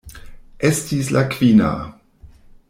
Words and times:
Estis 0.69 1.11
la 1.17 1.23
kvina. 1.35 1.71